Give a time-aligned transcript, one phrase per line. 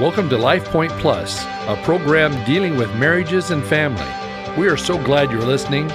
[0.00, 4.02] Welcome to Life Point Plus, a program dealing with marriages and family.
[4.58, 5.90] We are so glad you're listening.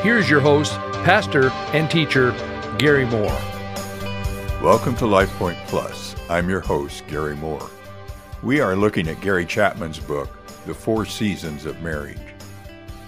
[0.00, 0.72] Here's your host,
[1.04, 2.30] pastor and teacher,
[2.78, 3.38] Gary Moore.
[4.62, 6.16] Welcome to Life Point Plus.
[6.30, 7.68] I'm your host, Gary Moore.
[8.42, 10.30] We are looking at Gary Chapman's book,
[10.64, 12.16] The Four Seasons of Marriage.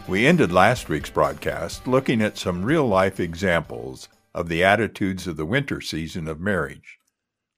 [0.06, 5.38] We ended last week's broadcast looking at some real life examples of the attitudes of
[5.38, 6.98] the winter season of marriage.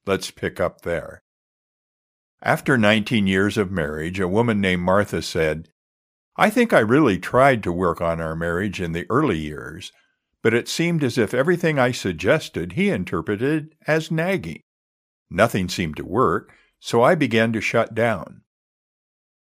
[0.07, 1.24] Let's pick up there.
[2.45, 5.71] After 19 years of marriage, a woman named Martha said,
[6.37, 9.93] I think I really tried to work on our marriage in the early years,
[10.43, 14.61] but it seemed as if everything I suggested he interpreted as nagging.
[15.31, 18.43] Nothing seemed to work, so I began to shut down.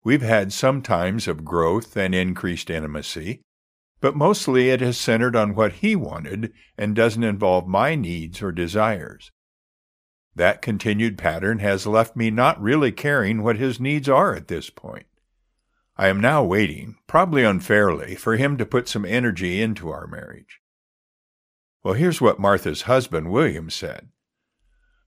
[0.04, 3.42] We've had some times of growth and increased intimacy,
[4.00, 8.52] but mostly it has centered on what he wanted and doesn't involve my needs or
[8.52, 9.32] desires.
[10.34, 14.70] That continued pattern has left me not really caring what his needs are at this
[14.70, 15.06] point.
[15.96, 20.60] I am now waiting, probably unfairly, for him to put some energy into our marriage.
[21.84, 24.08] Well, here's what Martha's husband, William, said.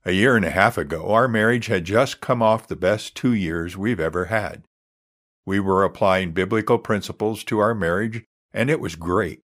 [0.04, 3.34] A year and a half ago, our marriage had just come off the best two
[3.34, 4.62] years we've ever had.
[5.44, 9.42] We were applying biblical principles to our marriage, and it was great.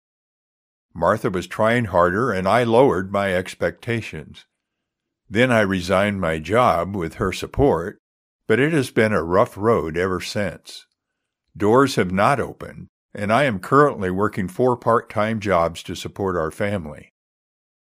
[0.92, 4.45] Martha was trying harder, and I lowered my expectations.
[5.33, 7.98] Then I resigned my job with her support,
[8.48, 10.86] but it has been a rough road ever since.
[11.56, 16.36] Doors have not opened, and I am currently working four part time jobs to support
[16.36, 17.11] our family.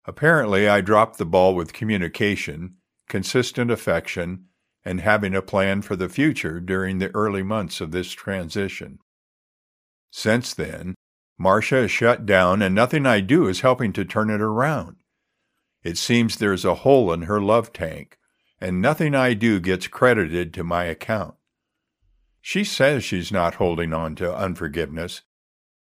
[0.05, 2.75] Apparently, I dropped the ball with communication,
[3.09, 4.45] consistent affection,
[4.85, 8.99] and having a plan for the future during the early months of this transition.
[10.11, 10.93] Since then,
[11.39, 14.97] Martha is shut down, and nothing I do is helping to turn it around.
[15.83, 18.17] It seems there's a hole in her love tank,
[18.59, 21.35] and nothing I do gets credited to my account.
[22.39, 25.21] She says she's not holding on to unforgiveness,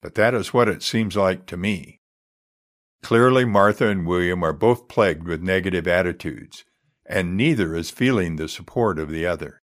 [0.03, 2.01] but that is what it seems like to me.
[3.03, 6.65] Clearly, Martha and William are both plagued with negative attitudes,
[7.07, 9.63] and neither is feeling the support of the other.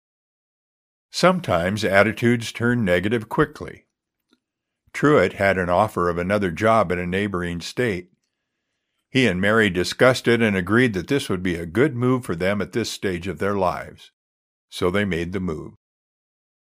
[1.10, 3.86] Sometimes attitudes turn negative quickly.
[4.92, 8.11] Truett had an offer of another job in a neighboring state,
[9.12, 12.34] he and Mary discussed it and agreed that this would be a good move for
[12.34, 14.10] them at this stage of their lives.
[14.70, 15.74] So they made the move.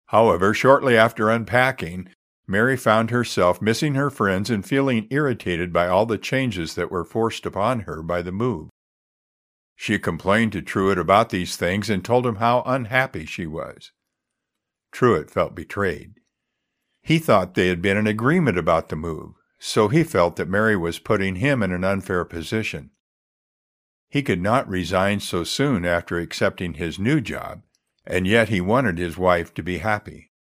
[0.07, 2.09] However, shortly after unpacking,
[2.47, 7.05] Mary found herself missing her friends and feeling irritated by all the changes that were
[7.05, 8.69] forced upon her by the move.
[9.75, 13.91] She complained to Truett about these things and told him how unhappy she was.
[14.91, 16.15] Truett felt betrayed.
[17.03, 20.75] He thought they had been in agreement about the move, so he felt that Mary
[20.75, 22.89] was putting him in an unfair position.
[24.09, 27.61] He could not resign so soon after accepting his new job,
[28.03, 30.31] and yet he wanted his wife to be happy.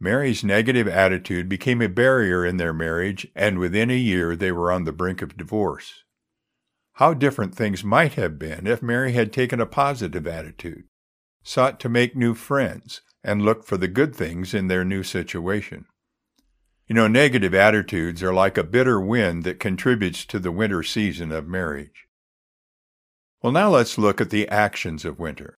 [0.00, 4.72] Mary's negative attitude became a barrier in their marriage, and within a year they were
[4.72, 6.02] on the brink of divorce.
[6.94, 10.84] How different things might have been if Mary had taken a positive attitude,
[11.42, 15.84] sought to make new friends, and looked for the good things in their new situation.
[16.92, 21.32] You know, negative attitudes are like a bitter wind that contributes to the winter season
[21.32, 22.06] of marriage.
[23.40, 25.56] Well, now let's look at the actions of winter.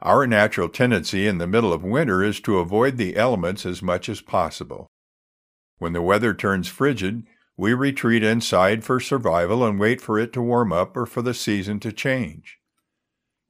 [0.00, 4.08] Our natural tendency in the middle of winter is to avoid the elements as much
[4.08, 4.86] as possible.
[5.76, 7.24] When the weather turns frigid,
[7.58, 11.34] we retreat inside for survival and wait for it to warm up or for the
[11.34, 12.56] season to change.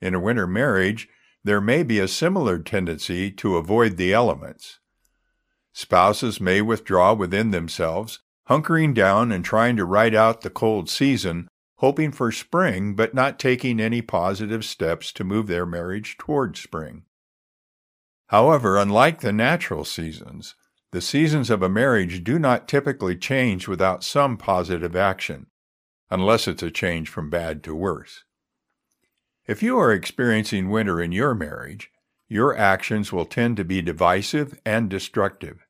[0.01, 1.09] In a winter marriage,
[1.45, 4.81] there may be a similar tendency to avoid the elements.
[5.73, 11.49] Spouses may withdraw within themselves, hunkering down and trying to ride out the cold season,
[11.77, 17.05] hoping for spring but not taking any positive steps to move their marriage toward spring.
[18.29, 20.55] However, unlike the natural seasons,
[20.91, 25.47] the seasons of a marriage do not typically change without some positive action,
[26.11, 28.25] unless it's a change from bad to worse.
[29.47, 31.91] If you are experiencing winter in your marriage,
[32.33, 35.67] your actions will tend to be divisive and destructive.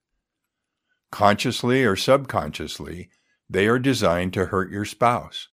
[1.10, 3.10] Consciously or subconsciously,
[3.50, 5.48] they are designed to hurt your spouse.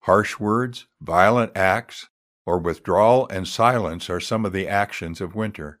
[0.00, 2.08] Harsh words, violent acts,
[2.44, 5.80] or withdrawal and silence are some of the actions of winter.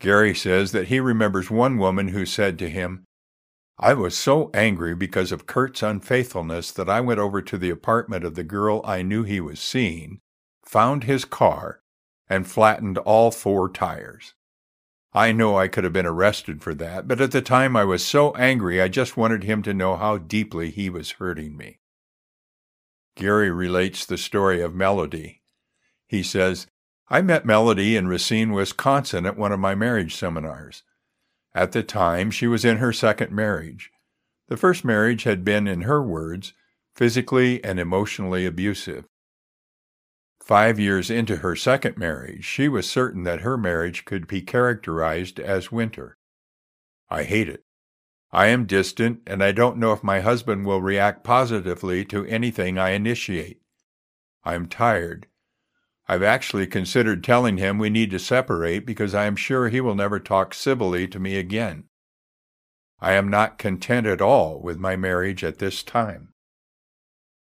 [0.00, 3.04] Gary says that he remembers one woman who said to him,
[3.78, 8.22] I was so angry because of Kurt's unfaithfulness that I went over to the apartment
[8.22, 10.20] of the girl I knew he was seeing,
[10.64, 11.80] found his car,
[12.28, 14.34] and flattened all four tires.
[15.12, 18.04] I know I could have been arrested for that, but at the time I was
[18.04, 21.78] so angry I just wanted him to know how deeply he was hurting me.
[23.16, 25.42] Gary relates the story of Melody.
[26.08, 26.66] He says,
[27.08, 30.82] I met Melody in Racine, Wisconsin at one of my marriage seminars.
[31.54, 33.92] At the time, she was in her second marriage.
[34.48, 36.54] The first marriage had been, in her words,
[36.96, 39.04] physically and emotionally abusive.
[40.44, 45.40] Five years into her second marriage, she was certain that her marriage could be characterized
[45.40, 46.18] as winter.
[47.08, 47.64] I hate it.
[48.30, 52.76] I am distant, and I don't know if my husband will react positively to anything
[52.76, 53.62] I initiate.
[54.44, 55.28] I am tired.
[56.08, 59.94] I've actually considered telling him we need to separate because I am sure he will
[59.94, 61.84] never talk civilly to me again.
[63.00, 66.34] I am not content at all with my marriage at this time.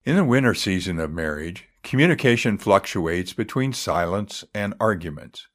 [0.06, 5.46] In the winter season of marriage, communication fluctuates between silence and arguments.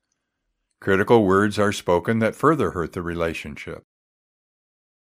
[0.79, 3.83] Critical words are spoken that further hurt the relationship.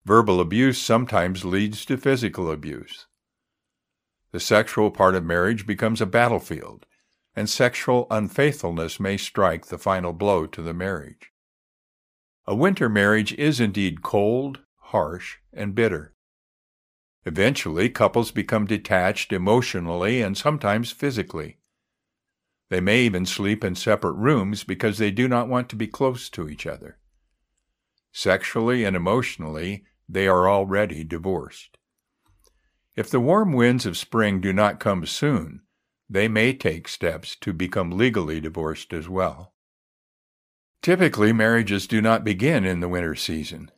[0.04, 3.08] Verbal abuse sometimes leads to physical abuse.
[4.34, 6.86] The sexual part of marriage becomes a battlefield
[7.38, 11.32] and sexual unfaithfulness may strike the final blow to the marriage.
[12.46, 16.14] A winter marriage is indeed cold, harsh, and bitter.
[17.26, 21.58] Eventually, couples become detached emotionally and sometimes physically.
[22.70, 26.30] They may even sleep in separate rooms because they do not want to be close
[26.32, 26.98] to each other.
[28.12, 31.78] Sexually and emotionally, they are already divorced.
[32.96, 35.62] If the warm winds of spring do not come soon,
[36.10, 39.54] they may take steps to become legally divorced as well.
[40.82, 43.72] Typically, marriages do not begin in the winter season.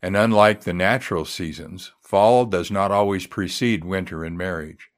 [0.00, 4.90] And unlike the natural seasons, fall does not always precede winter in marriage.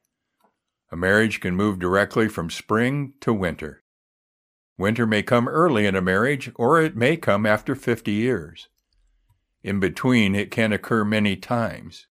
[0.93, 3.82] A marriage can move directly from spring to winter.
[4.76, 8.69] Winter may come early in a marriage, or it may come after 50 years.
[9.62, 12.06] In between, it can occur many times.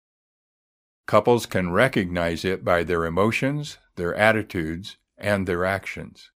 [1.06, 6.32] Couples can recognize it by their emotions, their attitudes, and their actions.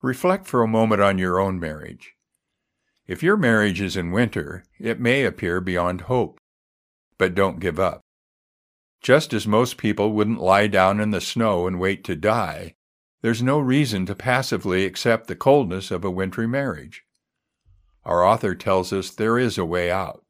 [0.00, 2.14] Reflect for a moment on your own marriage.
[3.08, 6.38] If your marriage is in winter, it may appear beyond hope.
[7.16, 8.02] But don't give up.
[9.00, 12.74] Just as most people wouldn't lie down in the snow and wait to die,
[13.22, 17.04] there's no reason to passively accept the coldness of a wintry marriage.
[18.04, 20.24] Our author tells us there is a way out,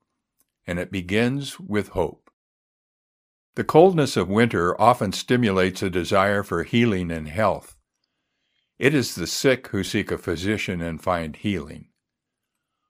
[0.64, 2.30] and it begins with hope.
[3.56, 7.76] The coldness of winter often stimulates a desire for healing and health.
[8.78, 11.87] It is the sick who seek a physician and find healing.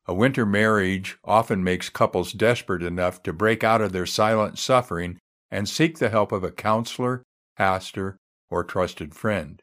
[0.08, 5.19] A winter marriage often makes couples desperate enough to break out of their silent suffering
[5.50, 7.22] and seek the help of a counselor,
[7.58, 8.16] pastor,
[8.49, 9.60] or trusted friend.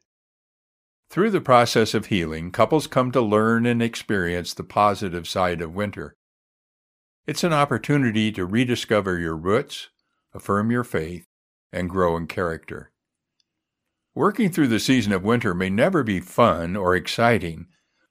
[1.10, 5.74] Through the process of healing, couples come to learn and experience the positive side of
[5.74, 6.14] winter.
[7.26, 9.90] It's an opportunity to rediscover your roots,
[10.32, 11.26] affirm your faith,
[11.72, 12.92] and grow in character.
[14.14, 17.66] Working through the season of winter may never be fun or exciting,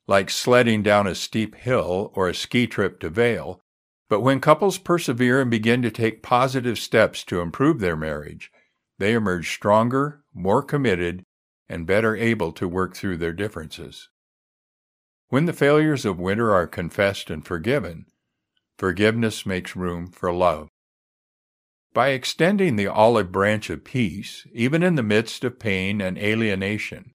[0.06, 3.61] like sledding down a steep hill or a ski trip to Vail,
[4.09, 8.51] but when couples persevere and begin to take positive steps to improve their marriage,
[8.99, 11.25] they emerge stronger, more committed,
[11.69, 14.09] and better able to work through their differences.
[15.29, 18.05] When the failures of winter are confessed and forgiven,
[18.79, 20.69] forgiveness makes room for love.
[21.95, 27.13] By extending the olive branch of peace, even in the midst of pain and alienation,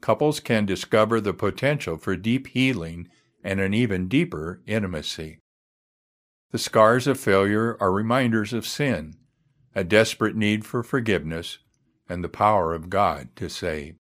[0.00, 3.08] couples can discover the potential for deep healing
[3.42, 5.38] and an even deeper intimacy.
[6.50, 9.14] The scars of failure are reminders of sin,
[9.74, 11.58] a desperate need for forgiveness,
[12.08, 13.96] and the power of God to save.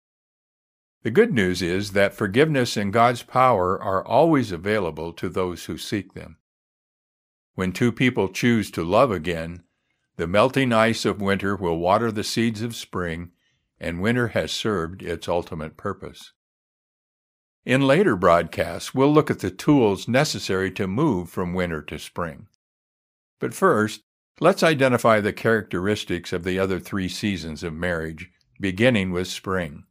[1.03, 5.79] The good news is that forgiveness and God's power are always available to those who
[5.79, 6.39] seek them.
[7.55, 9.63] When two people choose to love again,
[10.17, 13.31] the melting ice of winter will water the seeds of spring,
[13.81, 16.33] and winter has served its ultimate purpose.
[17.65, 22.47] In later broadcasts, we'll look at the tools necessary to move from winter to spring.
[23.41, 24.01] But first,
[24.41, 29.85] let's identify the characteristics of the other three seasons of marriage, beginning with spring.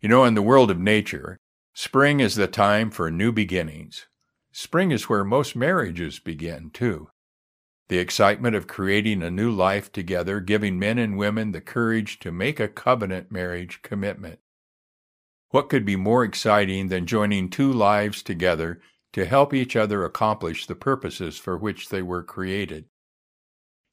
[0.00, 1.38] You know, in the world of nature,
[1.74, 4.08] spring is the time for new beginnings.
[4.50, 7.08] Spring is where most marriages begin, too
[7.88, 12.32] the excitement of creating a new life together, giving men and women the courage to
[12.32, 14.38] make a covenant marriage commitment.
[15.50, 18.80] What could be more exciting than joining two lives together
[19.12, 22.86] to help each other accomplish the purposes for which they were created?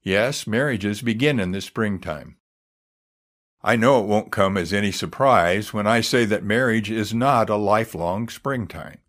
[0.01, 2.37] Yes, marriages begin in the springtime.
[3.61, 7.49] I know it won't come as any surprise when I say that marriage is not
[7.49, 8.99] a lifelong springtime.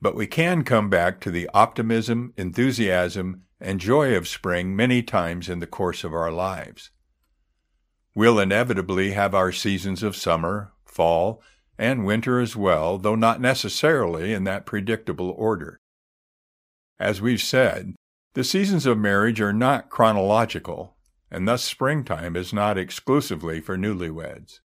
[0.00, 5.48] But we can come back to the optimism, enthusiasm, and joy of spring many times
[5.48, 6.90] in the course of our lives.
[8.14, 11.40] We'll inevitably have our seasons of summer, fall,
[11.78, 15.78] and winter as well, though not necessarily in that predictable order.
[16.98, 17.94] As we've said,
[18.34, 20.96] the seasons of marriage are not chronological,
[21.30, 24.58] and thus springtime is not exclusively for newlyweds.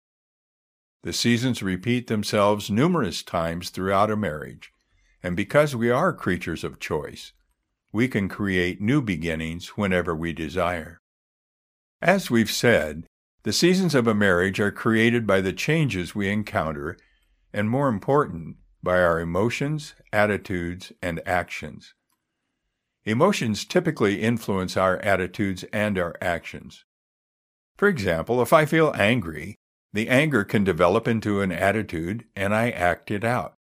[1.04, 4.72] The seasons repeat themselves numerous times throughout a marriage,
[5.22, 7.32] and because we are creatures of choice,
[7.98, 11.02] we can create new beginnings whenever we desire.
[12.00, 13.08] As we've said,
[13.42, 16.96] the seasons of a marriage are created by the changes we encounter,
[17.52, 21.96] and more important, by our emotions, attitudes, and actions.
[23.04, 26.86] Emotions typically influence our attitudes and our actions.
[27.78, 29.56] For example, if I feel angry,
[29.92, 33.57] the anger can develop into an attitude and I act it out.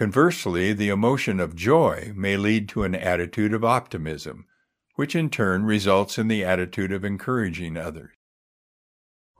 [0.00, 4.46] Conversely, the emotion of joy may lead to an attitude of optimism,
[4.94, 8.14] which in turn results in the attitude of encouraging others.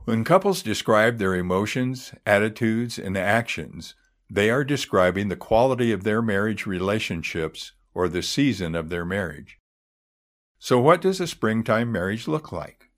[0.05, 3.95] When couples describe their emotions, attitudes, and actions,
[4.29, 9.59] they are describing the quality of their marriage relationships or the season of their marriage.
[10.59, 12.91] So, what does a springtime marriage look like?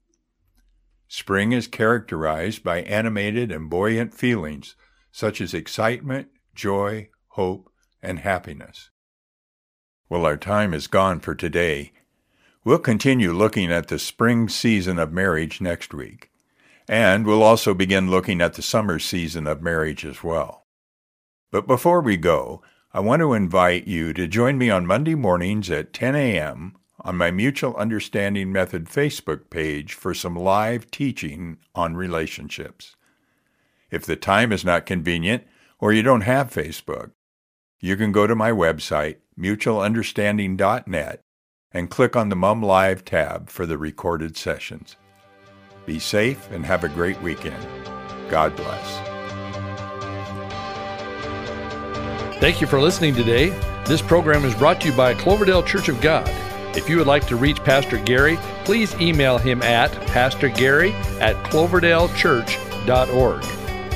[1.07, 4.75] Spring is characterized by animated and buoyant feelings
[5.13, 6.27] such as excitement,
[6.57, 7.71] joy, hope,
[8.03, 8.91] and happiness.
[10.11, 11.93] Well, our time is gone for today.
[12.63, 16.31] We'll continue looking at the spring season of marriage next week,
[16.87, 20.67] and we'll also begin looking at the summer season of marriage as well.
[21.51, 22.63] But before we go,
[22.93, 26.77] I want to invite you to join me on Monday mornings at 10 a.m.
[27.01, 32.95] on my Mutual Understanding Method Facebook page for some live teaching on relationships.
[33.91, 35.45] If the time is not convenient
[35.79, 37.13] or you don't have Facebook,
[37.83, 41.21] you can go to my website, mutualunderstanding.net,
[41.73, 44.97] and click on the Mum Live tab for the recorded sessions.
[45.85, 47.67] Be safe and have a great weekend.
[48.31, 48.99] God bless.
[52.39, 53.49] Thank you for listening today.
[53.85, 56.31] This program is brought to you by Cloverdale Church of God.
[56.77, 63.43] If you would like to reach Pastor Gary, please email him at pastorgary at cloverdalechurch.org.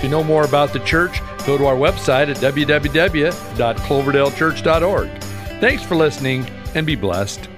[0.01, 5.09] To know more about the church, go to our website at www.cloverdalechurch.org.
[5.61, 7.49] Thanks for listening and be blessed.